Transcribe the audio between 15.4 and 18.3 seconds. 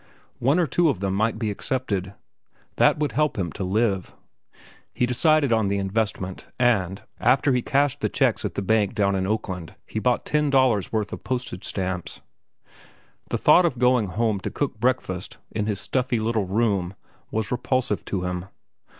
in his stuffy little room was repulsive to